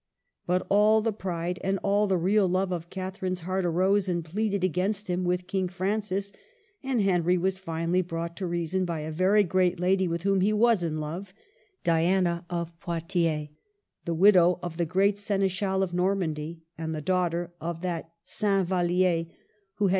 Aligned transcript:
But 0.47 0.65
all 0.67 1.01
the 1.03 1.13
pride 1.13 1.59
and 1.63 1.77
all 1.83 2.07
the 2.07 2.17
real 2.17 2.47
love 2.49 2.71
of 2.71 2.89
Catherine's 2.89 3.41
heart 3.41 3.67
arose 3.67 4.09
and 4.09 4.25
pleaded 4.25 4.63
against 4.63 5.07
him 5.07 5.23
with 5.23 5.45
King 5.45 5.69
Francis; 5.69 6.33
and 6.81 7.01
Henry 7.03 7.37
was 7.37 7.59
finally 7.59 8.01
brought 8.01 8.35
to 8.37 8.47
reason 8.47 8.83
by 8.83 9.01
a 9.01 9.11
very 9.11 9.43
great 9.43 9.79
lady 9.79 10.07
with 10.07 10.23
whom 10.23 10.41
he 10.41 10.53
was 10.53 10.81
in 10.81 10.97
love,— 10.97 11.35
Diana 11.83 12.45
of 12.49 12.71
Poictiers, 12.79 13.49
the 14.05 14.15
widow 14.15 14.57
of 14.63 14.77
the 14.77 14.87
great 14.87 15.19
Seneschal 15.19 15.83
of 15.83 15.93
Normandy, 15.93 16.63
and 16.79 16.95
the 16.95 17.01
daughter 17.01 17.53
of 17.61 17.81
that 17.81 18.11
Saint 18.23 18.69
Vallier 18.69 19.25
who 19.75 19.85
had 19.85 19.89
CHANGES. 19.89 19.89